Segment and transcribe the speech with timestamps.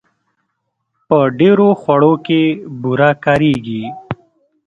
[1.07, 2.41] په ډېرو خوړو کې
[2.81, 3.83] بوره کارېږي.